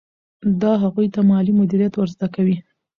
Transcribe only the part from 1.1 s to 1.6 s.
ته مالي